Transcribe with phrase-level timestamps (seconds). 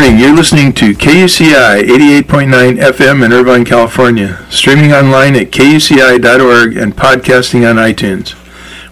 [0.00, 0.18] Morning.
[0.18, 7.68] You're listening to KUCI 88.9 FM in Irvine, California, streaming online at kuci.org and podcasting
[7.68, 8.34] on iTunes.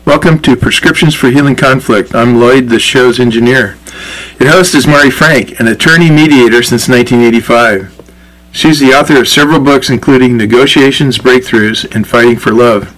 [0.05, 2.15] Welcome to Prescriptions for Healing Conflict.
[2.15, 3.79] I'm Lloyd, the show's engineer.
[4.39, 8.51] Your host is Mari Frank, an attorney mediator since 1985.
[8.52, 12.95] She's the author of several books, including Negotiations, Breakthroughs, and Fighting for Love.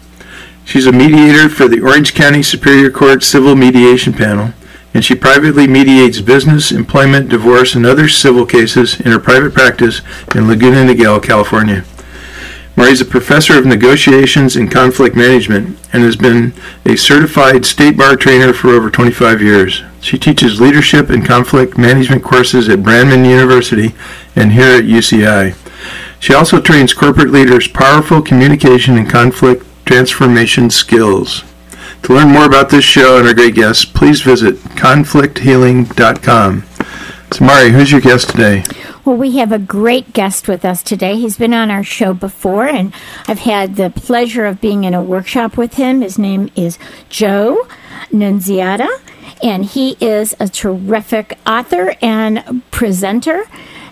[0.65, 4.53] She's a mediator for the Orange County Superior Court Civil Mediation Panel,
[4.93, 10.01] and she privately mediates business, employment, divorce, and other civil cases in her private practice
[10.35, 11.85] in Laguna Niguel, California.
[12.77, 16.53] Mari is a professor of negotiations and conflict management and has been
[16.87, 19.83] a certified state bar trainer for over 25 years.
[20.01, 23.95] She teaches leadership and conflict management courses at Brandman University
[24.35, 25.57] and here at UCI.
[26.21, 31.45] She also trains corporate leaders powerful communication and conflict transformation skills.
[32.03, 36.65] To learn more about this show and our great guests, please visit conflicthealing.com.
[37.33, 38.65] So, Mari, who's your guest today?
[39.05, 41.17] Well, we have a great guest with us today.
[41.17, 42.93] He's been on our show before, and
[43.27, 46.01] I've had the pleasure of being in a workshop with him.
[46.01, 46.79] His name is
[47.09, 47.67] Joe
[48.13, 48.89] Nunziata,
[49.43, 53.45] and he is a terrific author and presenter.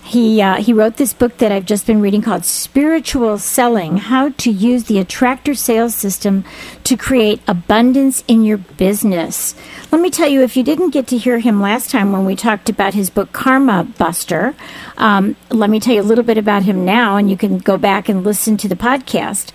[0.09, 4.31] He, uh, he wrote this book that I've just been reading called Spiritual Selling How
[4.31, 6.45] to Use the Attractor Sales System
[6.84, 9.55] to Create Abundance in Your Business.
[9.92, 12.36] Let me tell you, if you didn't get to hear him last time when we
[12.36, 14.55] talked about his book Karma Buster,
[14.97, 17.77] um, let me tell you a little bit about him now, and you can go
[17.77, 19.55] back and listen to the podcast.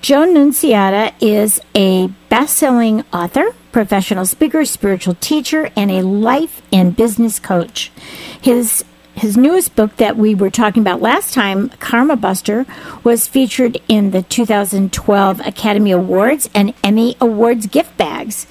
[0.00, 6.96] Joe Nunziata is a best selling author, professional speaker, spiritual teacher, and a life and
[6.96, 7.92] business coach.
[8.40, 8.82] His
[9.16, 12.66] his newest book that we were talking about last time, Karma Buster,
[13.02, 18.46] was featured in the 2012 Academy Awards and Emmy Awards gift bags.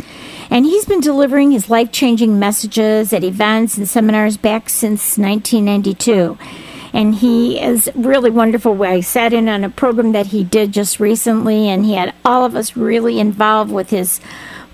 [0.50, 6.38] And he's been delivering his life changing messages at events and seminars back since 1992
[6.96, 8.82] and he is really wonderful.
[8.82, 12.46] I sat in on a program that he did just recently, and he had all
[12.46, 14.22] of us really involved with his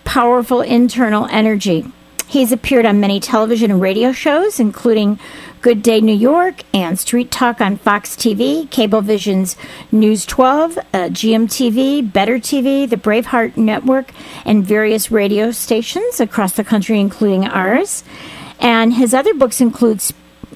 [0.03, 1.91] powerful internal energy.
[2.27, 5.19] He's appeared on many television and radio shows, including
[5.61, 9.55] Good Day New York and Street Talk on Fox TV, Cablevision's
[9.91, 14.11] News 12, uh, GMTV, Better TV, the Braveheart Network,
[14.43, 18.03] and various radio stations across the country, including ours.
[18.59, 20.01] And his other books include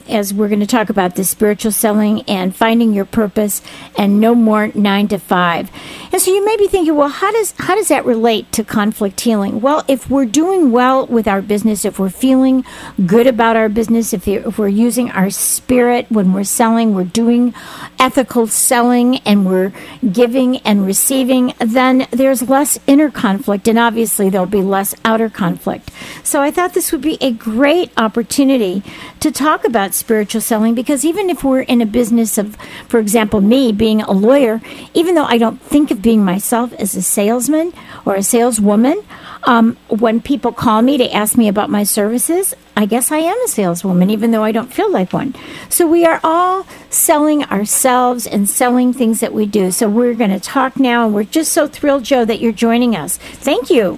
[0.10, 3.62] as we're going to talk about this spiritual selling and finding your purpose
[3.98, 5.72] and no more 9 to 5.
[6.12, 9.22] And so you may be thinking, well, how does how does that relate to conflict
[9.22, 9.62] healing?
[9.62, 12.64] Well, if we're doing well with our business, if we're feeling
[13.06, 17.54] good about our business, if, if we're using our spirit when we're selling, we're doing
[18.00, 19.74] ethical selling and we're
[20.12, 25.90] giving and receiving, then there's less inner conflict and obviously there'll be less outer conflict.
[26.24, 28.84] So I thought this would be a great opportunity
[29.20, 32.56] to talk about spiritual selling because even if we're in a business of,
[32.88, 34.62] for example, me being a lawyer,
[34.94, 37.74] even though I don't think of being myself as a salesman
[38.06, 39.02] or a saleswoman,
[39.44, 43.38] um, when people call me to ask me about my services, I guess I am
[43.44, 45.36] a saleswoman, even though I don't feel like one.
[45.70, 49.72] So we are all selling ourselves and selling things that we do.
[49.72, 52.96] So we're going to talk now, and we're just so thrilled, Joe, that you're joining
[52.96, 53.18] us.
[53.18, 53.98] Thank you.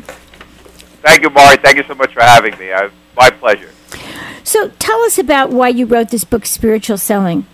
[1.02, 1.58] Thank you, Mari.
[1.58, 2.74] Thank you so much for having me.
[2.74, 3.72] I, my pleasure.
[4.48, 7.46] So tell us about why you wrote this book, Spiritual Selling.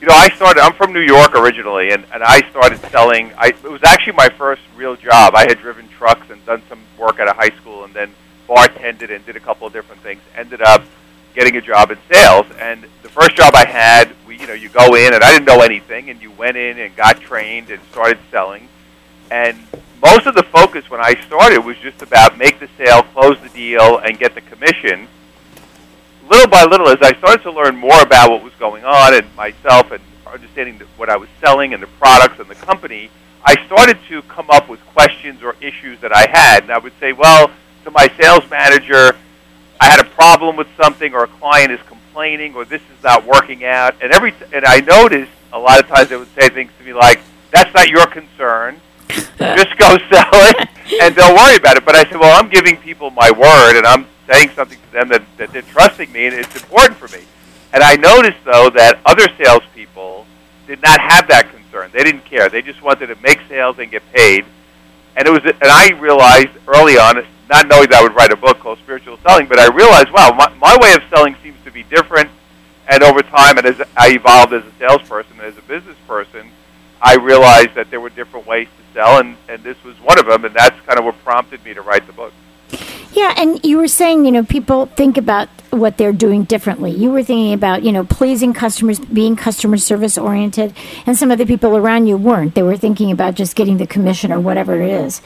[0.00, 0.60] You know, I started.
[0.60, 3.32] I'm from New York originally, and, and I started selling.
[3.36, 5.34] I, it was actually my first real job.
[5.34, 8.14] I had driven trucks and done some work at a high school, and then
[8.48, 10.20] bartended and did a couple of different things.
[10.36, 10.84] Ended up
[11.34, 14.68] getting a job in sales, and the first job I had, we, you know, you
[14.68, 17.82] go in, and I didn't know anything, and you went in and got trained and
[17.90, 18.68] started selling,
[19.32, 19.58] and
[20.00, 23.48] most of the focus when I started was just about make the sale, close the
[23.48, 25.08] deal, and get the commission
[26.28, 29.34] little by little, as I started to learn more about what was going on and
[29.36, 33.10] myself and understanding what I was selling and the products and the company,
[33.44, 36.64] I started to come up with questions or issues that I had.
[36.64, 37.50] And I would say, well,
[37.84, 39.16] to my sales manager,
[39.80, 43.26] I had a problem with something or a client is complaining or this is not
[43.26, 43.94] working out.
[44.00, 46.92] And every and I noticed a lot of times they would say things to me
[46.92, 47.20] like,
[47.52, 48.80] that's not your concern.
[49.08, 50.68] Just go sell it
[51.02, 51.84] and don't worry about it.
[51.84, 55.08] But I said, well, I'm giving people my word and I'm saying something to them
[55.08, 57.24] that, that they're trusting me, and it's important for me.
[57.72, 60.26] And I noticed though that other salespeople
[60.66, 61.90] did not have that concern.
[61.92, 62.48] They didn't care.
[62.48, 64.44] They just wanted to make sales and get paid.
[65.16, 68.36] And it was, and I realized early on, not knowing that I would write a
[68.36, 71.70] book called Spiritual Selling, but I realized, wow, my, my way of selling seems to
[71.70, 72.30] be different.
[72.88, 76.50] And over time, and as I evolved as a salesperson and as a business person,
[77.00, 80.26] I realized that there were different ways to sell, and, and this was one of
[80.26, 82.32] them, and that's kind of what prompted me to write the book.
[83.12, 86.90] Yeah, and you were saying, you know, people think about what they're doing differently.
[86.90, 90.74] You were thinking about, you know, pleasing customers, being customer service oriented,
[91.06, 92.54] and some of the people around you weren't.
[92.54, 95.20] They were thinking about just getting the commission or whatever it is.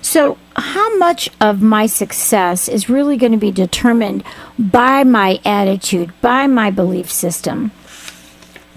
[0.00, 4.22] So, how much of my success is really going to be determined
[4.58, 7.72] by my attitude, by my belief system?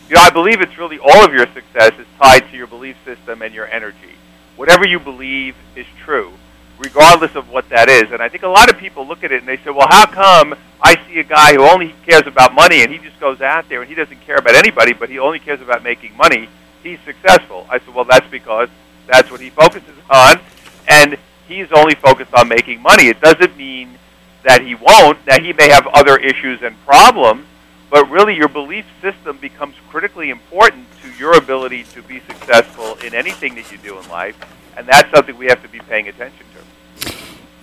[0.09, 2.95] You know, I believe it's really all of your success is tied to your belief
[3.05, 4.15] system and your energy.
[4.55, 6.31] Whatever you believe is true
[6.77, 8.11] regardless of what that is.
[8.11, 10.05] And I think a lot of people look at it and they say, well, how
[10.05, 13.69] come I see a guy who only cares about money and he just goes out
[13.69, 16.49] there and he doesn't care about anybody, but he only cares about making money?
[16.83, 17.65] He's successful.
[17.69, 18.69] I said, well, that's because
[19.07, 20.39] that's what he focuses on,
[20.87, 21.17] and
[21.47, 23.07] he's only focused on making money.
[23.07, 23.97] It doesn't mean
[24.43, 27.45] that he won't, that he may have other issues and problems,
[27.89, 33.13] but really your belief system becomes critically important to your ability to be successful in
[33.13, 34.37] anything that you do in life,
[34.77, 36.54] and that's something we have to be paying attention to.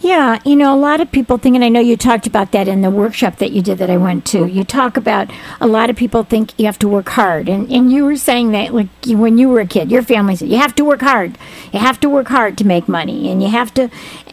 [0.03, 2.67] Yeah, you know, a lot of people think, and I know you talked about that
[2.67, 4.47] in the workshop that you did that I went to.
[4.47, 7.93] You talk about a lot of people think you have to work hard, and and
[7.93, 10.75] you were saying that like when you were a kid, your family said you have
[10.75, 11.39] to work hard,
[11.73, 13.91] you have to work hard to make money, and you have to,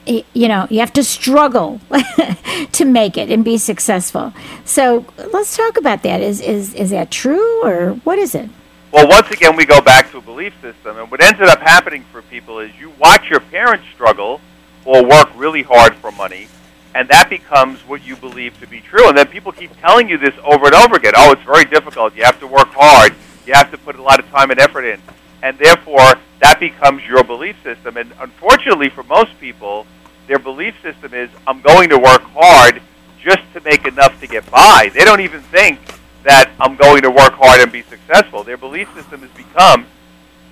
[0.07, 1.80] you know, you have to struggle
[2.71, 4.33] to make it and be successful.
[4.66, 6.19] So let's talk about that.
[6.19, 8.50] Is is is that true, or what is it?
[8.92, 12.06] Well, once again, we go back to a belief system, and what ended up happening
[12.12, 14.42] for people is you watch your parents struggle
[14.89, 16.47] or work really hard for money,
[16.95, 19.07] and that becomes what you believe to be true.
[19.07, 21.13] And then people keep telling you this over and over again.
[21.15, 22.15] Oh, it's very difficult.
[22.15, 23.13] You have to work hard.
[23.45, 25.00] You have to put a lot of time and effort in.
[25.44, 27.97] And therefore, that becomes your belief system.
[27.97, 29.86] And unfortunately, for most people,
[30.25, 32.81] their belief system is, I'm going to work hard
[33.21, 34.89] just to make enough to get by.
[34.92, 35.80] They don't even think
[36.24, 38.44] that I'm going to work hard and be successful.
[38.44, 39.85] Their belief system has become,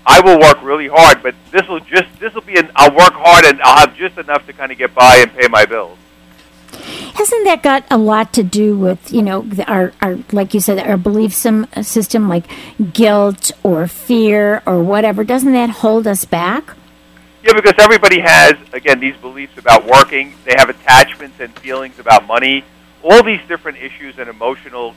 [0.09, 3.13] I will work really hard, but this will just this will be an I'll work
[3.13, 5.97] hard and I'll have just enough to kind of get by and pay my bills.
[6.71, 10.79] Hasn't that got a lot to do with you know our our like you said
[10.79, 12.45] our belief system like
[12.93, 15.25] guilt or fear or whatever?
[15.25, 16.77] Doesn't that hold us back?
[17.43, 20.35] Yeah, because everybody has again these beliefs about working.
[20.45, 22.63] They have attachments and feelings about money.
[23.03, 24.95] All these different issues and emotional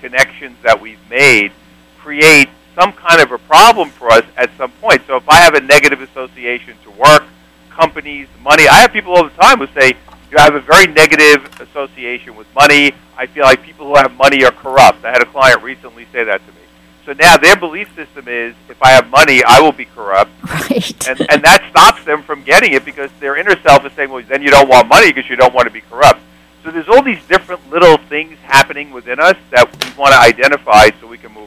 [0.00, 1.50] connections that we've made
[1.98, 5.02] create some kind of a problem for us at some point.
[5.06, 7.24] So if I have a negative association to work,
[7.70, 9.94] companies, money, I have people all the time who say,
[10.30, 12.92] you have a very negative association with money.
[13.16, 15.04] I feel like people who have money are corrupt.
[15.04, 16.58] I had a client recently say that to me.
[17.06, 20.32] So now their belief system is, if I have money, I will be corrupt.
[20.64, 21.08] Right.
[21.08, 24.22] And, and that stops them from getting it because their inner self is saying, well,
[24.26, 26.20] then you don't want money because you don't want to be corrupt.
[26.62, 30.88] So there's all these different little things happening within us that we want to identify
[30.98, 31.43] so we can move.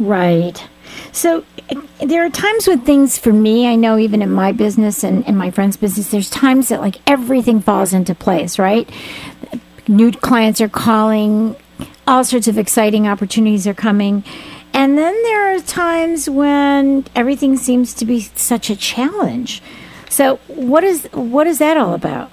[0.00, 0.66] Right.
[1.12, 1.44] So
[2.02, 5.36] there are times when things for me, I know even in my business and in
[5.36, 8.88] my friend's business, there's times that like everything falls into place, right?
[9.86, 11.54] New clients are calling,
[12.06, 14.24] all sorts of exciting opportunities are coming.
[14.72, 19.62] And then there are times when everything seems to be such a challenge.
[20.08, 22.32] So what is what is that all about?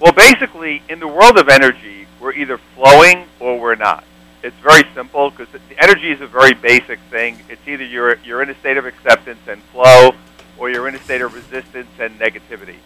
[0.00, 4.04] Well, basically, in the world of energy, we're either flowing or we're not.
[4.46, 7.42] It's very simple because energy is a very basic thing.
[7.48, 10.12] It's either you're you're in a state of acceptance and flow,
[10.56, 12.76] or you're in a state of resistance and negativity.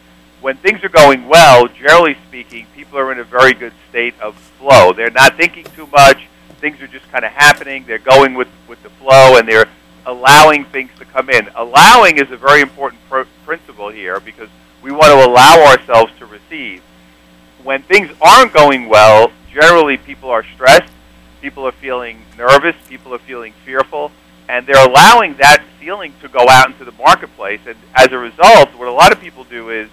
[0.41, 4.37] When things are going well, generally speaking, people are in a very good state of
[4.37, 4.95] flow.
[4.95, 6.29] They're not thinking too much.
[6.61, 7.85] Things are just kind of happening.
[7.87, 9.69] They're going with with the flow, and they're
[10.07, 11.51] allowing things to come in.
[11.57, 14.49] Allowing is a very important pr- principle here because
[14.81, 16.83] we want to allow ourselves to receive
[17.63, 20.91] when things aren't going well, generally people are stressed,
[21.41, 24.13] people are feeling nervous, people are feeling fearful,
[24.49, 27.61] and they're allowing that feeling to go out into the marketplace.
[27.67, 29.89] And as a result, what a lot of people do is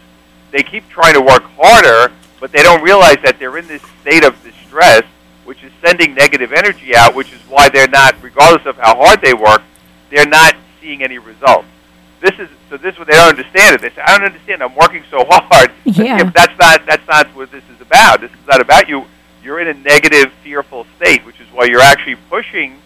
[0.52, 4.24] they keep trying to work harder, but they don't realize that they're in this state
[4.24, 5.04] of distress,
[5.46, 9.22] which is sending negative energy out, which is why they're not, regardless of how hard
[9.22, 9.62] they work,
[10.10, 11.68] they're not seeing any results.
[12.20, 12.78] This is so.
[12.78, 13.82] This is what they don't understand it.
[13.82, 14.64] They say, "I don't understand.
[14.64, 16.26] I'm working so hard." Yeah.
[16.26, 18.22] if that's not that's not what this is about.
[18.22, 19.06] This is not about you.
[19.48, 22.82] You're in a negative, fearful state, which is why you're actually pushing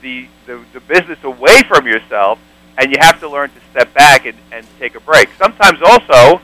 [0.00, 2.38] the the, the business away from yourself,
[2.78, 5.28] and you have to learn to step back and, and take a break.
[5.36, 6.40] Sometimes also,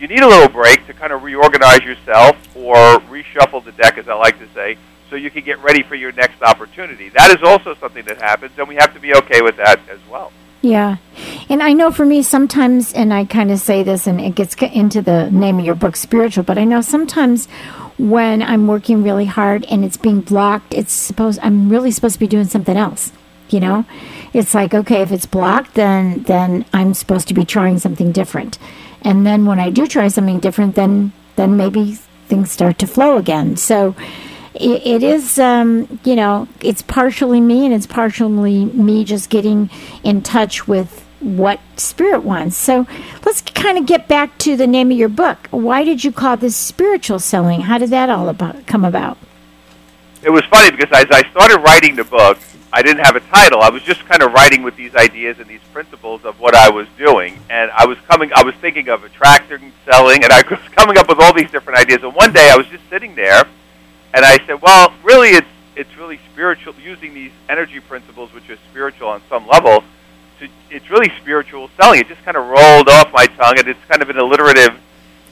[0.00, 2.74] you need a little break to kind of reorganize yourself or
[3.06, 4.76] reshuffle the deck, as I like to say,
[5.08, 7.08] so you can get ready for your next opportunity.
[7.10, 10.00] That is also something that happens, and we have to be okay with that as
[10.10, 10.32] well.
[10.62, 10.96] Yeah.
[11.48, 14.56] And I know for me, sometimes, and I kind of say this, and it gets
[14.56, 17.46] into the name of your book, Spiritual, but I know sometimes
[17.98, 22.20] when I'm working really hard and it's being blocked, it's supposed, I'm really supposed to
[22.20, 23.12] be doing something else.
[23.48, 23.84] You know,
[24.32, 28.58] it's like, okay, if it's blocked, then, then I'm supposed to be trying something different.
[29.02, 31.94] And then when I do try something different, then, then maybe
[32.26, 33.56] things start to flow again.
[33.56, 33.94] So,
[34.58, 39.70] it, is, um, you know, it's partially me and it's partially me just getting
[40.02, 42.56] in touch with what spirit wants.
[42.56, 42.86] So
[43.24, 45.48] let's kind of get back to the name of your book.
[45.50, 47.62] Why did you call this spiritual selling?
[47.62, 49.18] How did that all about come about?
[50.22, 52.38] It was funny because as I started writing the book,
[52.72, 53.60] I didn't have a title.
[53.60, 56.68] I was just kind of writing with these ideas and these principles of what I
[56.68, 58.30] was doing, and I was coming.
[58.34, 61.78] I was thinking of attracting, selling, and I was coming up with all these different
[61.78, 62.02] ideas.
[62.02, 63.46] And one day I was just sitting there
[64.16, 68.56] and I said, well, really, it's it's really spiritual using these energy principles, which are
[68.70, 69.84] spiritual on some level.
[70.76, 72.00] It's really spiritual selling.
[72.00, 74.78] It just kind of rolled off my tongue, and it's kind of an alliterative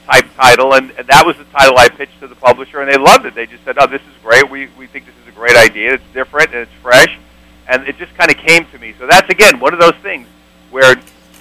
[0.06, 2.96] type title, and, and that was the title I pitched to the publisher, and they
[2.96, 3.34] loved it.
[3.34, 4.50] They just said, "Oh, this is great.
[4.50, 5.92] We we think this is a great idea.
[5.92, 7.18] It's different and it's fresh,"
[7.68, 8.94] and it just kind of came to me.
[8.98, 10.26] So that's again one of those things
[10.70, 10.96] where,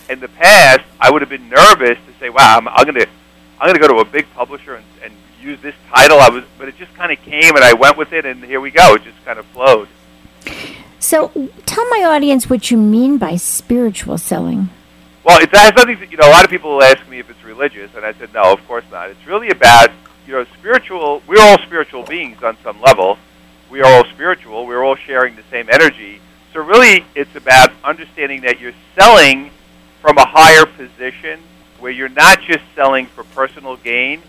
[0.10, 3.08] in the past, I would have been nervous to say, "Wow, I'm, I'm going to
[3.62, 6.20] I'm going to go to a big publisher and, and use this title.
[6.20, 8.60] I was, but it just kind of came, and I went with it, and here
[8.60, 8.96] we go.
[8.96, 9.88] It just kind of flowed.
[11.04, 11.34] So,
[11.66, 14.70] tell my audience what you mean by spiritual selling.
[15.26, 15.98] Well, it has nothing.
[15.98, 18.34] To, you know, a lot of people ask me if it's religious, and I said
[18.34, 19.10] no, of course not.
[19.10, 19.90] It's really about
[20.26, 21.22] you know spiritual.
[21.28, 23.18] We're all spiritual beings on some level.
[23.70, 24.66] We are all spiritual.
[24.66, 26.22] We're all sharing the same energy.
[26.54, 29.52] So really, it's about understanding that you're selling
[30.02, 31.42] from a higher position,
[31.82, 34.22] where you're not just selling for personal gain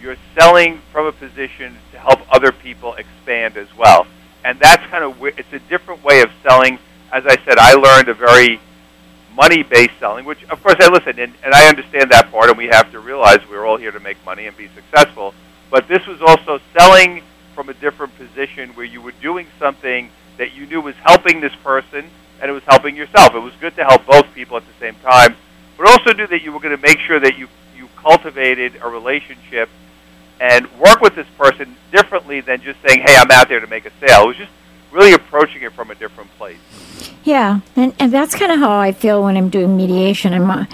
[0.00, 4.06] you're selling from a position to help other people expand as well.
[4.44, 6.78] And that's kind of it's a different way of selling.
[7.12, 8.60] As I said, I learned a very
[9.34, 12.66] money-based selling, which of course I listen and, and I understand that part, and we
[12.66, 15.34] have to realize we're all here to make money and be successful.
[15.70, 17.22] But this was also selling
[17.54, 21.54] from a different position where you were doing something that you knew was helping this
[21.56, 23.34] person and it was helping yourself.
[23.34, 25.36] It was good to help both people at the same time,
[25.76, 28.88] but also knew that you were going to make sure that you you cultivated a
[28.88, 29.68] relationship
[30.40, 33.86] and work with this person differently than just saying, "Hey, I'm out there to make
[33.86, 34.52] a sale." It was just
[34.90, 36.58] really approaching it from a different place.
[37.22, 40.32] Yeah, and and that's kind of how I feel when I'm doing mediation.
[40.32, 40.64] I'm, uh,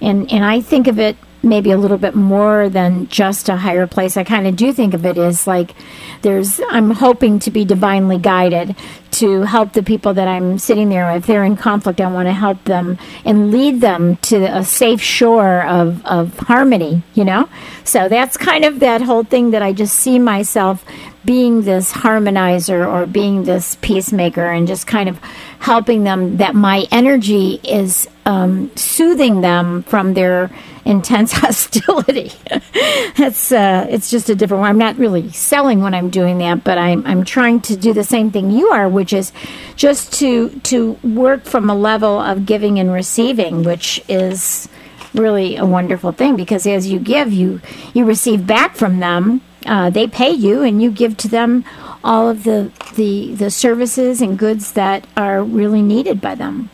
[0.00, 1.16] and and I think of it
[1.46, 4.16] maybe a little bit more than just a higher place.
[4.16, 5.74] I kind of do think of it as like
[6.22, 8.76] there's, I'm hoping to be divinely guided
[9.12, 11.10] to help the people that I'm sitting there.
[11.16, 15.00] If they're in conflict, I want to help them and lead them to a safe
[15.00, 17.48] shore of, of harmony, you know?
[17.84, 20.84] So that's kind of that whole thing that I just see myself
[21.24, 25.18] being this harmonizer or being this peacemaker and just kind of
[25.58, 30.50] helping them that my energy is um, soothing them from their
[30.86, 32.32] intense hostility.
[32.46, 34.70] it's uh, it's just a different one.
[34.70, 38.04] I'm not really selling when I'm doing that, but I'm I'm trying to do the
[38.04, 39.32] same thing you are, which is
[39.74, 44.68] just to to work from a level of giving and receiving, which is
[45.12, 47.60] really a wonderful thing because as you give, you
[47.92, 49.42] you receive back from them.
[49.66, 51.64] Uh, they pay you, and you give to them
[52.04, 56.70] all of the, the the services and goods that are really needed by them.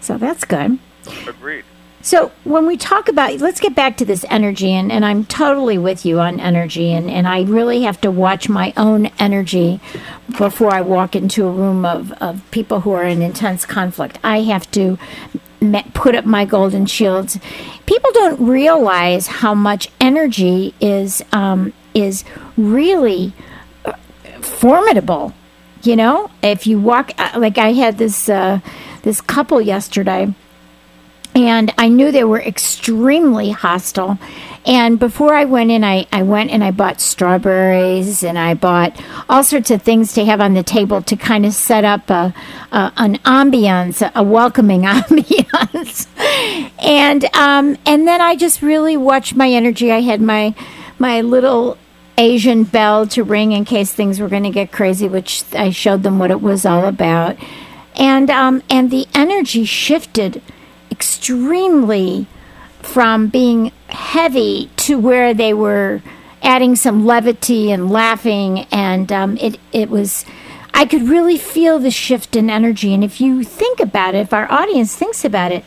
[0.00, 0.80] So that's good.
[1.28, 1.64] Agreed.
[2.00, 5.78] So when we talk about, let's get back to this energy, and, and I'm totally
[5.78, 9.80] with you on energy, and, and I really have to watch my own energy
[10.38, 14.18] before I walk into a room of, of people who are in intense conflict.
[14.22, 14.96] I have to
[15.92, 17.38] put up my golden shields.
[17.86, 22.24] People don't realize how much energy is um, is
[22.56, 23.32] really
[23.84, 23.92] uh,
[24.40, 25.34] formidable.
[25.82, 28.60] You know, if you walk, uh, like I had this uh,
[29.02, 30.32] this couple yesterday
[31.46, 34.18] and I knew they were extremely hostile.
[34.66, 39.00] And before I went in, I, I went and I bought strawberries and I bought
[39.28, 42.34] all sorts of things to have on the table to kind of set up a,
[42.72, 46.06] a an ambiance, a welcoming ambiance.
[46.82, 49.92] and um, and then I just really watched my energy.
[49.92, 50.54] I had my
[50.98, 51.78] my little
[52.18, 56.02] Asian bell to ring in case things were going to get crazy, which I showed
[56.02, 57.36] them what it was all about.
[57.94, 60.42] And um, and the energy shifted
[60.98, 62.26] extremely
[62.82, 66.02] from being heavy to where they were
[66.42, 70.24] adding some levity and laughing, and um, it it was.
[70.74, 74.32] I could really feel the shift in energy, and if you think about it, if
[74.32, 75.64] our audience thinks about it,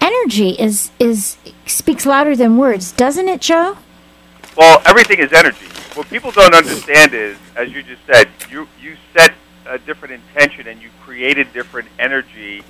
[0.00, 3.78] energy is is speaks louder than words, doesn't it, Joe?
[4.56, 5.66] Well, everything is energy.
[5.94, 9.32] what people don't understand is, as you just said, you you set
[9.66, 12.64] a different intention and you created different energy.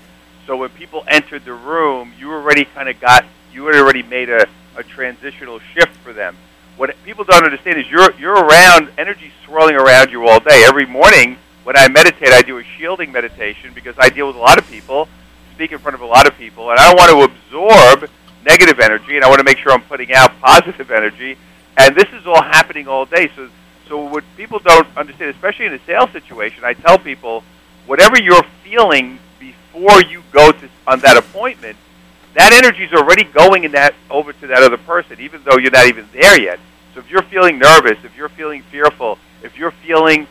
[0.47, 4.31] So when people entered the room, you already kind of got you had already made
[4.31, 4.47] a,
[4.77, 6.37] a transitional shift for them.
[6.77, 10.65] What people don't understand is you're you're around energy swirling around you all day.
[10.67, 14.41] Every morning when I meditate, I do a shielding meditation because I deal with a
[14.41, 15.09] lot of people,
[15.55, 18.11] speak in front of a lot of people, and I want to absorb
[18.45, 21.37] negative energy, and I want to make sure I'm putting out positive energy.
[21.77, 23.31] And this is all happening all day.
[23.37, 23.49] So,
[23.89, 27.45] so what people don't understand, especially in a sales situation, I tell people,
[27.87, 29.19] whatever you're feeling
[29.73, 31.77] before you go to on that appointment,
[32.35, 35.71] that energy is already going in that over to that other person, even though you're
[35.71, 36.59] not even there yet.
[36.95, 40.27] So if you're feeling nervous, if you're feeling fearful, if you're feeling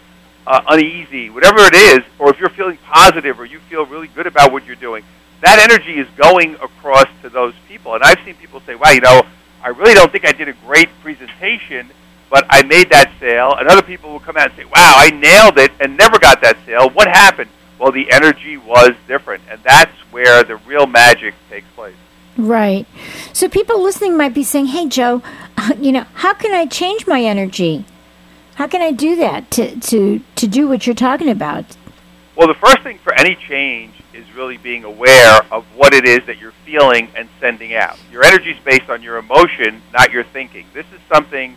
[0.47, 4.27] uh, uneasy, whatever it is, or if you're feeling positive or you feel really good
[4.27, 5.03] about what you're doing,
[5.41, 7.93] that energy is going across to those people.
[7.95, 9.23] And I've seen people say, wow, you know,
[9.63, 11.89] I really don't think I did a great presentation,
[12.29, 13.55] but I made that sale.
[13.55, 16.41] And other people will come out and say, wow, I nailed it and never got
[16.41, 16.89] that sale.
[16.89, 17.49] What happened?
[17.81, 19.41] Well, the energy was different.
[19.49, 21.95] And that's where the real magic takes place.
[22.37, 22.85] Right.
[23.33, 25.23] So people listening might be saying, "Hey, Joe,
[25.57, 27.83] uh, you know, how can I change my energy?
[28.55, 31.65] How can I do that to to to do what you're talking about?"
[32.35, 36.25] Well, the first thing for any change is really being aware of what it is
[36.27, 37.97] that you're feeling and sending out.
[38.11, 40.67] Your energy is based on your emotion, not your thinking.
[40.73, 41.55] This is something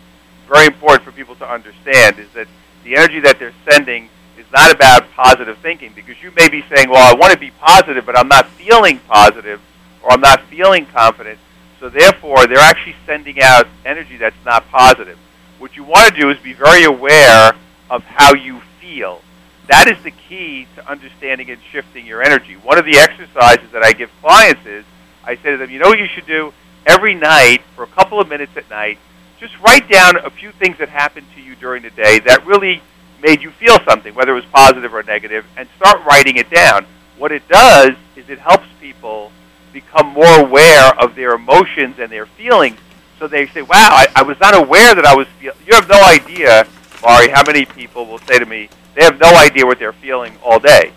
[0.48, 2.48] very important for people to understand is that
[2.82, 4.08] the energy that they're sending
[4.54, 8.06] not about positive thinking because you may be saying, "Well, I want to be positive,
[8.06, 9.60] but I'm not feeling positive
[10.02, 11.38] or I'm not feeling confident."
[11.80, 15.18] So therefore, they're actually sending out energy that's not positive.
[15.58, 17.52] What you want to do is be very aware
[17.90, 19.20] of how you feel
[19.68, 22.54] that is the key to understanding and shifting your energy.
[22.54, 24.84] One of the exercises that I give clients is
[25.24, 26.52] I say to them, you know what you should do?
[26.86, 28.98] Every night, for a couple of minutes at night,
[29.40, 32.82] just write down a few things that happened to you during the day that really
[33.24, 36.86] made you feel something, whether it was positive or negative, and start writing it down.
[37.16, 39.32] What it does is it helps people
[39.72, 42.78] become more aware of their emotions and their feelings.
[43.18, 45.56] So they say, wow, I, I was not aware that I was feeling.
[45.66, 46.66] You have no idea,
[47.02, 50.36] Mari, how many people will say to me, they have no idea what they're feeling
[50.44, 50.92] all day.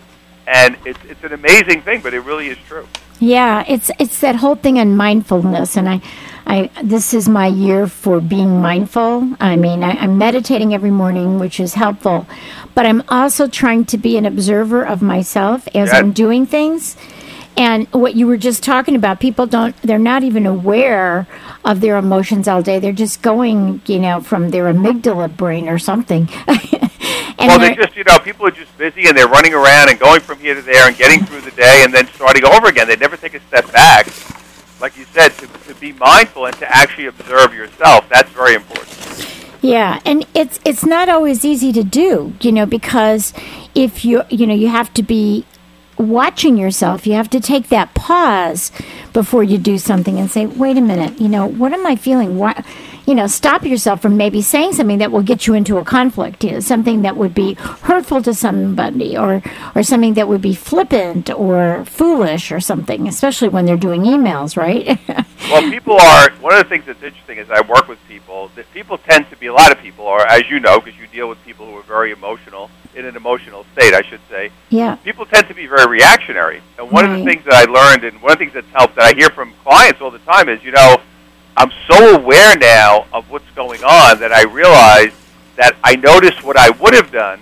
[0.46, 2.88] And it's, it's an amazing thing, but it really is true.
[3.20, 6.02] Yeah, it's it's that whole thing on mindfulness, and I,
[6.50, 9.36] I this is my year for being mindful.
[9.40, 12.26] I mean, I, I'm meditating every morning, which is helpful,
[12.74, 15.94] but I'm also trying to be an observer of myself as Yes.
[15.94, 16.96] I'm doing things.
[17.58, 21.26] And what you were just talking about, people don't, they're not even aware
[21.66, 22.78] of their emotions all day.
[22.78, 26.30] They're just going, you know, from their amygdala brain or something.
[26.48, 26.60] and
[27.40, 30.00] well, they're- they just, you know, people are just busy and they're running around and
[30.00, 32.88] going from here to there and getting through the day and then starting over again.
[32.88, 34.06] They never take a step back,
[34.82, 38.08] like you said, to, to be mindful and to actually observe yourself.
[38.10, 38.88] That's very important.
[39.62, 43.34] Yeah, and it's it's not always easy to do, you know, because
[43.74, 45.46] if you you know you have to be
[45.98, 47.08] watching yourself.
[47.08, 48.72] You have to take that pause
[49.14, 52.38] before you do something and say, "Wait a minute, you know, what am I feeling?
[52.38, 52.64] What
[53.08, 56.44] you know, stop yourself from maybe saying something that will get you into a conflict,
[56.44, 59.42] you know, something that would be hurtful to somebody or
[59.76, 64.58] or something that would be flippant or foolish or something, especially when they're doing emails,
[64.58, 65.00] right?
[65.50, 68.70] Well, people are, one of the things that's interesting is I work with people, that
[68.74, 71.30] people tend to be, a lot of people are, as you know, because you deal
[71.30, 74.96] with people who are very emotional, in an emotional state, I should say, yeah.
[74.96, 76.62] people tend to be very reactionary.
[76.78, 78.96] And one of the things that I learned, and one of the things that's helped,
[78.96, 80.98] that I hear from clients all the time, is you know,
[81.58, 85.12] I'm so aware now of what's going on that I realize
[85.56, 87.40] that I notice what I would have done,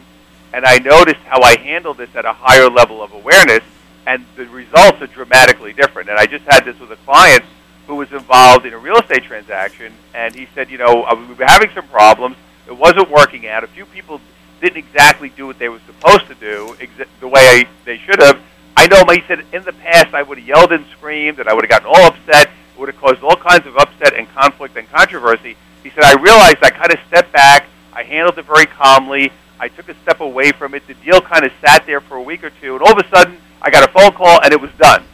[0.54, 3.60] and I noticed how I handled this at a higher level of awareness,
[4.08, 6.08] and the results are dramatically different.
[6.08, 7.44] And I just had this with a client
[7.88, 11.34] who was involved in a real estate transaction, and he said, you know, uh, we
[11.34, 12.38] were having some problems.
[12.68, 13.66] It wasn't working out.
[13.66, 14.22] A few people
[14.62, 18.22] didn't exactly do what they were supposed to do exa- the way I, they should
[18.22, 18.42] have.
[18.78, 21.54] I know, he said, in the past I would have yelled and screamed, and I
[21.54, 22.50] would have gotten all upset.
[22.76, 25.56] It would have caused all kinds of upset and conflict and controversy.
[25.82, 27.68] He said, I realized I kind of stepped back.
[27.94, 29.32] I handled it very calmly.
[29.60, 30.86] I took a step away from it.
[30.86, 33.08] The deal kind of sat there for a week or two, and all of a
[33.10, 35.06] sudden I got a phone call, and it was done.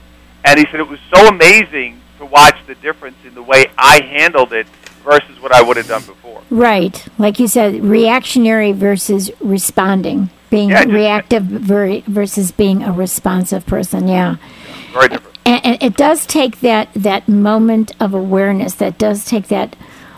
[0.43, 4.01] And he said it was so amazing to watch the difference in the way I
[4.03, 4.65] handled it
[5.03, 6.41] versus what I would have done before.
[6.49, 7.07] Right.
[7.19, 10.31] Like you said, reactionary versus responding.
[10.49, 14.07] Being Yeah, just- reactive versus being a responsive person.
[14.07, 14.35] Yeah.
[14.93, 15.30] Very different.
[15.45, 19.75] And, and it does take that, that moment of awareness, that does take that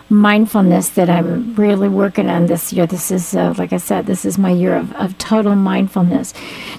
[0.10, 2.86] mindfulness that I'm really working on this year.
[2.86, 6.34] This is, uh, like I said, this is my year of, of total mindfulness.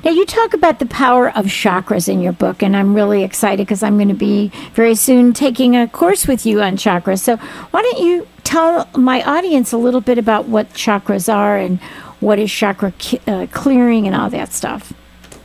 [0.04, 3.66] Now, you talk about the power of chakras in your book, and I'm really excited
[3.66, 7.20] because I'm going to be very soon taking a course with you on chakras.
[7.20, 11.80] So, why don't you tell my audience a little bit about what chakras are and
[12.20, 14.92] what is chakra ki- uh, clearing and all that stuff.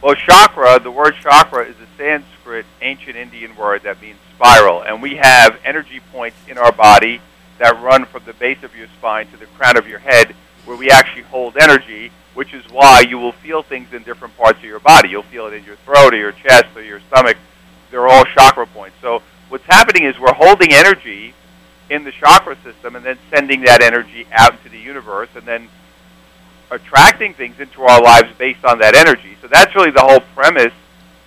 [0.02, 4.82] Well, chakra, the word chakra is a Sanskrit ancient Indian word that means spiral.
[4.82, 7.20] And we have energy points in our body
[7.58, 10.34] that run from the base of your spine to the crown of your head
[10.64, 14.60] where we actually hold energy, which is why you will feel things in different parts
[14.60, 15.10] of your body.
[15.10, 17.36] You'll feel it in your throat or your chest or your stomach.
[17.92, 18.96] They're all chakra points.
[19.02, 21.34] So what's happening is we're holding energy
[21.90, 25.68] in the chakra system and then sending that energy out into the universe and then
[26.72, 29.38] attracting things into our lives based on that energy.
[29.42, 30.74] So that's really the whole premise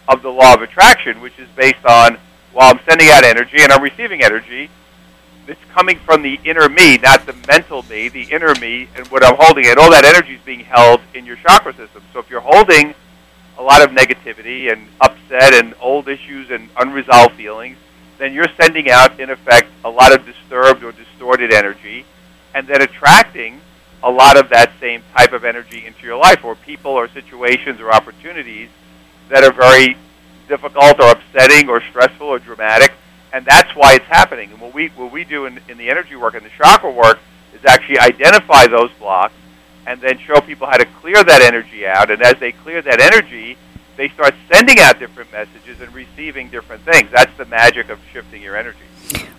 [0.08, 2.18] of the law of attraction, which is based on
[2.52, 4.68] while I'm sending out energy and I'm receiving energy,
[5.48, 9.24] it's coming from the inner me, not the mental me, the inner me, and what
[9.24, 9.66] I'm holding.
[9.66, 12.02] And all that energy is being held in your chakra system.
[12.12, 12.94] So if you're holding
[13.58, 17.76] a lot of negativity and upset and old issues and unresolved feelings,
[18.18, 22.04] then you're sending out, in effect, a lot of disturbed or distorted energy,
[22.54, 23.60] and then attracting
[24.04, 27.80] a lot of that same type of energy into your life, or people or situations
[27.80, 28.68] or opportunities
[29.28, 29.96] that are very
[30.48, 32.92] difficult or upsetting or stressful or dramatic,
[33.32, 34.50] and that's why it's happening.
[34.50, 37.18] And what we what we do in, in the energy work and the chakra work
[37.54, 39.34] is actually identify those blocks
[39.86, 42.10] and then show people how to clear that energy out.
[42.10, 43.56] And as they clear that energy,
[43.96, 47.10] they start sending out different messages and receiving different things.
[47.10, 48.78] That's the magic of shifting your energy.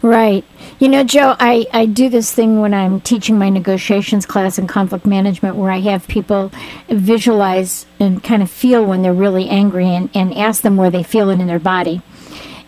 [0.01, 0.43] Right.
[0.79, 4.67] You know, Joe, I, I do this thing when I'm teaching my negotiations class in
[4.67, 6.51] conflict management where I have people
[6.89, 11.03] visualize and kind of feel when they're really angry and, and ask them where they
[11.03, 12.01] feel it in their body.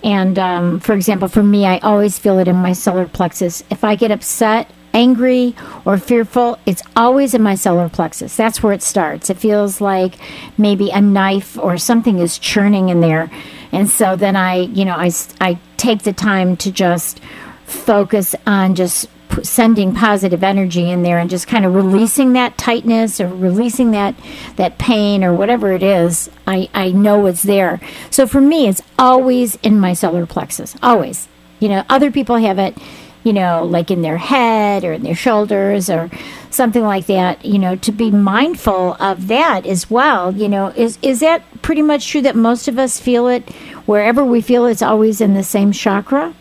[0.03, 3.63] And um, for example, for me, I always feel it in my solar plexus.
[3.69, 8.35] If I get upset, angry, or fearful, it's always in my solar plexus.
[8.37, 9.29] That's where it starts.
[9.29, 10.15] It feels like
[10.57, 13.29] maybe a knife or something is churning in there.
[13.75, 15.11] And so then I, you know, I,
[15.41, 17.19] I take the time to just
[17.65, 22.57] focus on just p- sending positive energy in there and just kind of releasing that
[22.57, 24.15] tightness or releasing that
[24.55, 27.81] that pain or whatever it is I, I know it's there.
[28.11, 31.27] So for me it's always in my solar plexus always.
[31.59, 32.77] You know other people have it
[33.23, 36.09] you know like in their head or in their shoulders or
[36.55, 40.97] something like that you know to be mindful of that as well you know is
[41.01, 43.49] is that pretty much true that most of us feel it
[43.85, 46.33] wherever we feel it's always in the same chakra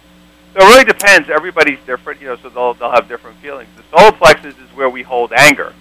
[0.55, 1.31] So it really depends.
[1.31, 3.68] Everybody's different, you know, so they'll they'll have different feelings.
[3.77, 5.74] The solar plexus is where we hold anger,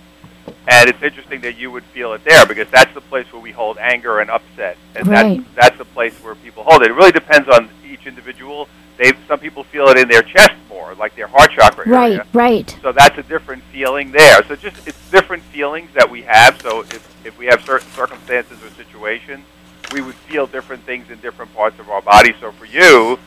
[0.67, 3.51] and it's interesting that you would feel it there because that's the place where we
[3.51, 5.43] hold anger and upset, and Right.
[5.55, 6.91] that's that's the place where people hold it.
[6.91, 8.69] It really depends on each individual.
[9.03, 12.25] They some people feel it in their chest more, like their heart chakra right area.
[12.31, 14.41] right So that's a different feeling there.
[14.47, 16.61] So just it's different feelings that we have.
[16.61, 19.43] So if if we have certain circumstances or situations,
[19.91, 22.33] we would feel different things in different parts of our body.
[22.39, 23.19] So for you,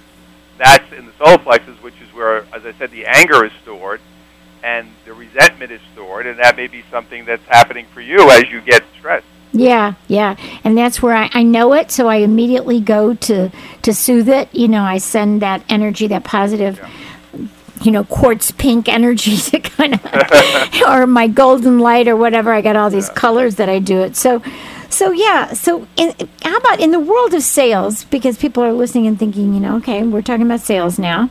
[0.57, 4.01] that's in the solar plexus, which is where, as I said, the anger is stored
[4.62, 8.51] and the resentment is stored, and that may be something that's happening for you as
[8.51, 9.27] you get stressed.
[9.57, 13.51] Yeah, yeah, and that's where I, I know it, so I immediately go to
[13.83, 14.55] to soothe it.
[14.55, 16.79] You know, I send that energy, that positive,
[17.81, 22.53] you know, quartz pink energy to kind of, or my golden light or whatever.
[22.53, 24.14] I got all these colors that I do it.
[24.14, 24.42] So,
[24.90, 25.55] so yeah.
[25.55, 28.05] So, in, how about in the world of sales?
[28.05, 31.31] Because people are listening and thinking, you know, okay, we're talking about sales now.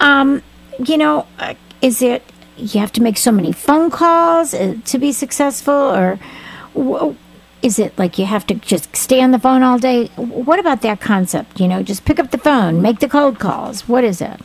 [0.00, 0.42] Um,
[0.84, 2.24] you know, uh, is it
[2.56, 6.16] you have to make so many phone calls uh, to be successful, or
[6.74, 7.14] wh-
[7.62, 10.06] is it like you have to just stay on the phone all day?
[10.16, 11.60] What about that concept?
[11.60, 13.88] You know, just pick up the phone, make the cold calls.
[13.88, 14.40] What is it?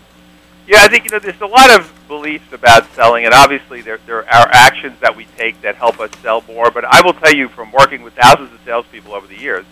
[0.67, 3.99] Yeah, I think you know there's a lot of beliefs about selling, and obviously there
[4.05, 6.69] there are actions that we take that help us sell more.
[6.69, 9.65] But I will tell you, from working with thousands of salespeople over the years,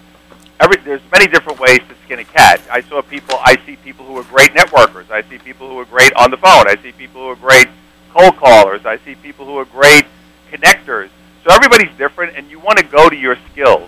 [0.60, 2.62] every there's many different ways to skin a cat.
[2.71, 5.12] I saw people, I see people who are great networkers.
[5.12, 6.67] I see people who are great on the phone.
[6.67, 7.67] I see people who are great
[8.12, 8.86] cold callers.
[8.86, 10.05] I see people who are great
[10.49, 11.10] connectors.
[11.45, 13.88] So everybody's different, and you want to go to your skills.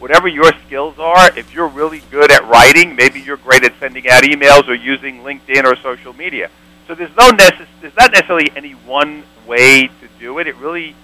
[0.00, 4.08] Whatever your skills are, if you're really good at writing, maybe you're great at sending
[4.08, 6.50] out emails or using LinkedIn or social media.
[6.88, 10.48] So there's no necess- there's not necessarily any one way to do it.
[10.48, 10.96] It really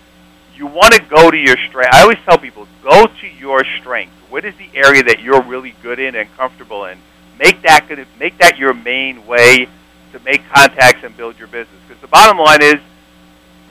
[0.57, 1.95] you want to go to your strength.
[1.95, 4.13] I always tell people go to your strength.
[4.29, 6.99] What is the area that you're really good in and comfortable in?
[7.39, 7.89] Make that
[8.19, 9.69] make that your main way
[10.13, 11.81] to make contacts and build your business.
[11.87, 12.81] Because the bottom line is,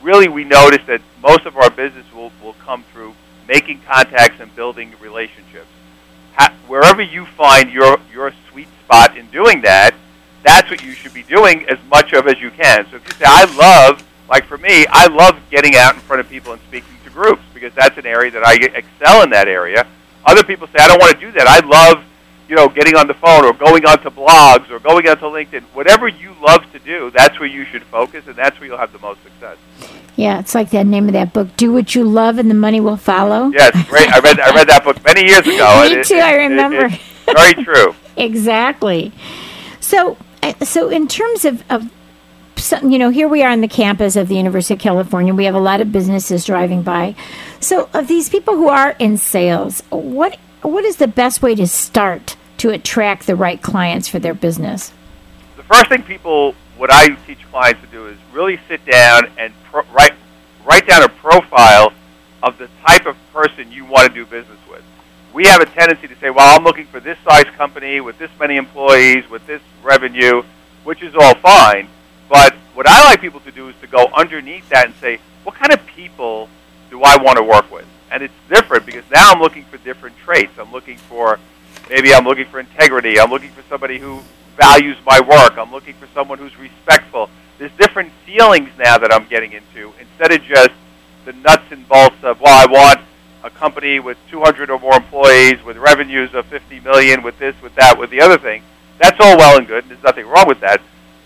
[0.01, 3.13] really, we notice that most of our business will will come through
[3.47, 5.67] making contacts and building relationships.
[6.35, 9.95] Ha- wherever you find your your sweet spot in doing that,
[10.43, 12.85] that's what you should be doing as much of as you can.
[12.89, 16.19] So if you say, I love, like for me, I love getting out in front
[16.19, 19.47] of people and speaking to groups because that's an area that I excel in that
[19.47, 19.87] area.
[20.25, 21.47] Other people say, I don't want to do that.
[21.47, 22.03] I love,
[22.51, 25.61] you know, getting on the phone or going onto blogs or going onto LinkedIn.
[25.73, 28.91] Whatever you love to do, that's where you should focus, and that's where you'll have
[28.91, 29.55] the most success.
[30.17, 32.81] Yeah, it's like that name of that book, Do What You Love and the Money
[32.81, 33.47] Will Follow.
[33.51, 34.11] Yeah, it's great.
[34.11, 35.81] I read I read that book many years ago.
[35.89, 36.85] Me it- too, it- I it- remember.
[36.91, 37.95] it's very true.
[38.17, 39.13] Exactly.
[39.79, 41.89] So, uh, so in terms of, of
[42.57, 45.33] some, you know, here we are on the campus of the University of California.
[45.33, 47.15] We have a lot of businesses driving by.
[47.61, 51.65] So, of these people who are in sales, what what is the best way to
[51.65, 54.93] start to attract the right clients for their business?
[55.61, 59.53] the first thing people, what I teach clients to do is really sit down and
[59.65, 60.13] pro- write
[60.65, 61.93] write down a profile
[62.41, 64.83] of the type of person you want to do business with.
[65.33, 68.31] We have a tendency to say, "Well, I'm looking for this size company with this
[68.39, 70.41] many employees with this revenue,"
[70.83, 71.87] which is all fine.
[72.27, 75.55] But what I like people to do is to go underneath that and say, "What
[75.55, 76.49] kind of people
[76.89, 80.17] do I want to work with?" And it's different because now I'm looking for different
[80.17, 80.57] traits.
[80.57, 81.39] I'm looking for
[81.89, 83.19] maybe I'm looking for integrity.
[83.19, 84.21] I'm looking for somebody who
[84.57, 85.57] values my work.
[85.57, 87.29] I'm looking for someone who's respectful.
[87.57, 90.71] There's different feelings now that I'm getting into instead of just
[91.25, 93.01] the nuts and bolts of, well, I want
[93.43, 97.73] a company with 200 or more employees with revenues of 50 million with this, with
[97.75, 98.63] that, with the other thing.
[98.99, 99.83] That's all well and good.
[99.83, 100.81] And there's nothing wrong with that.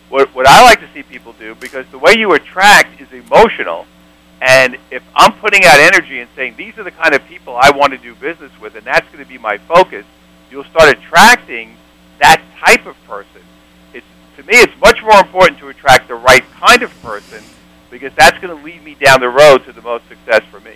[0.09, 3.85] What, what I like to see people do, because the way you attract is emotional,
[4.41, 7.71] and if I'm putting out energy and saying, these are the kind of people I
[7.71, 10.05] want to do business with, and that's going to be my focus,
[10.55, 11.75] you'll start attracting
[12.19, 13.41] that type of person.
[13.93, 14.05] It's,
[14.37, 17.43] to me, it's much more important to attract the right kind of person
[17.91, 20.75] because that's going to lead me down the road to the most success for me.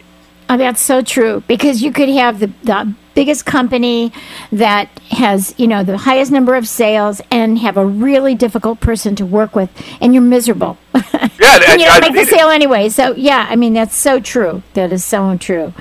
[0.50, 4.12] Oh, that's so true because you could have the, the biggest company
[4.52, 9.16] that has, you know, the highest number of sales and have a really difficult person
[9.16, 9.70] to work with
[10.02, 10.78] and you're miserable.
[10.94, 11.34] Yeah, and
[11.70, 12.38] and you don't make the seen it.
[12.38, 12.90] sale anyway.
[12.90, 14.62] So, yeah, I mean, that's so true.
[14.74, 15.74] That is so true.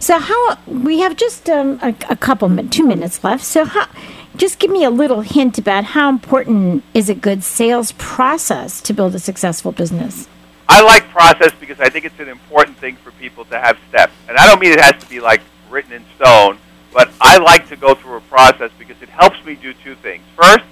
[0.00, 3.44] So, how we have just um, a, a couple, two minutes left.
[3.44, 3.86] So, how,
[4.34, 8.94] just give me a little hint about how important is a good sales process to
[8.94, 10.26] build a successful business.
[10.70, 14.14] I like process because I think it's an important thing for people to have steps.
[14.26, 16.56] And I don't mean it has to be like written in stone,
[16.94, 20.24] but I like to go through a process because it helps me do two things.
[20.34, 20.64] First,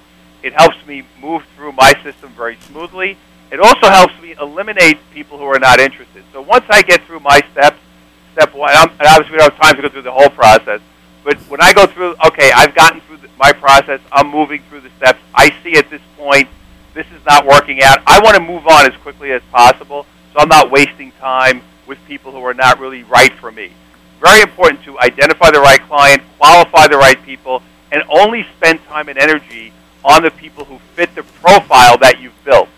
[0.43, 3.19] it helps me move through my system very smoothly.
[3.51, 6.25] It also helps me eliminate people who are not interested.
[6.33, 7.79] So once I get through my steps,
[8.39, 10.81] step one, and and obviously we don't have time to go through the whole process,
[11.25, 14.83] but when I go through, okay, I've gotten through the, my process, I'm moving through
[14.83, 16.49] the steps, I see at this point
[16.95, 17.99] this is not working out.
[18.07, 21.99] I want to move on as quickly as possible, so I'm not wasting time with
[22.07, 23.73] people who are not really right for me.
[24.21, 29.09] Very important to identify the right client, qualify the right people, and only spend time
[29.09, 29.73] and energy
[30.05, 32.69] on the people who fit the profile that you've built.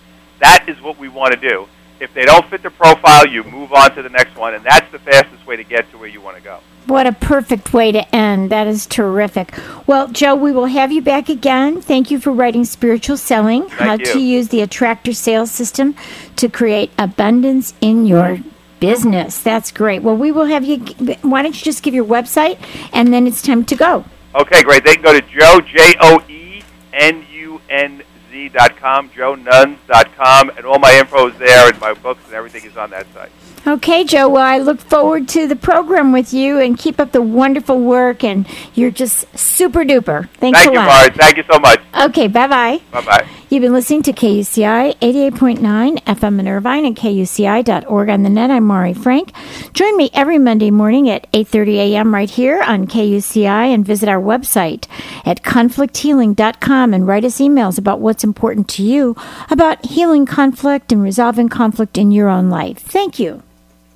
[0.40, 1.68] That is what we want to do.
[2.00, 4.90] If they don't fit the profile, you move on to the next one, and that's
[4.90, 6.60] the fastest way to get to where you want to go.
[6.86, 8.50] What a perfect way to end.
[8.50, 9.52] That is terrific.
[9.86, 11.82] Well, Joe, we will have you back again.
[11.82, 14.06] Thank you for writing Spiritual Selling How you.
[14.06, 15.94] to Use the Attractor Sales System
[16.36, 18.38] to Create Abundance in Your
[18.80, 19.42] Business.
[19.42, 20.02] That's great.
[20.02, 20.78] Well, we will have you.
[21.20, 22.58] Why don't you just give your website
[22.94, 24.06] and then it's time to go?
[24.34, 24.84] Okay, great.
[24.84, 26.62] They can go to Joe, J O E
[26.94, 31.68] N U N Z dot com, joenunz dot com, and all my info is there,
[31.68, 33.30] and my books and everything is on that site.
[33.66, 34.28] Okay, Joe.
[34.28, 38.24] Well, I look forward to the program with you and keep up the wonderful work.
[38.24, 40.28] And you're just super duper.
[40.30, 40.86] Thanks Thank a you, lot.
[40.86, 41.10] Mars.
[41.10, 41.80] Thank you so much.
[41.94, 42.80] Okay, bye bye.
[42.90, 43.28] Bye bye.
[43.50, 48.48] You've been listening to KUCI 88.9 FM in Irvine and KUCI.org on the net.
[48.48, 49.32] I'm Mari Frank.
[49.72, 52.14] Join me every Monday morning at 8.30 a.m.
[52.14, 54.86] right here on KUCI and visit our website
[55.26, 59.16] at conflicthealing.com and write us emails about what's important to you
[59.50, 62.78] about healing conflict and resolving conflict in your own life.
[62.78, 63.42] Thank you.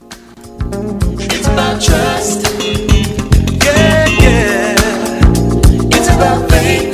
[0.01, 2.61] It's about trust.
[3.65, 4.75] Yeah, yeah.
[5.93, 6.94] It's about faith.